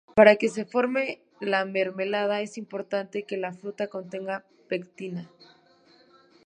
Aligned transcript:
Para 0.17 0.35
que 0.39 0.49
se 0.49 0.65
forme 0.65 1.21
la 1.39 1.63
mermelada 1.63 2.41
es 2.41 2.57
importante 2.57 3.21
que 3.21 3.37
la 3.37 3.53
fruta 3.53 3.85
contenga 3.87 4.43
pectina. 4.67 5.29